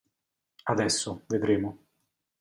[0.63, 1.85] Adesso, vedremo.